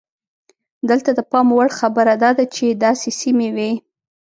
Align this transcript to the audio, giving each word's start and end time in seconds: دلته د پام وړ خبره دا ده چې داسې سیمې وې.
دلته 0.89 1.09
د 1.13 1.19
پام 1.31 1.47
وړ 1.57 1.69
خبره 1.79 2.13
دا 2.23 2.31
ده 2.37 2.45
چې 2.55 2.65
داسې 2.85 3.09
سیمې 3.21 3.49
وې. 3.55 3.71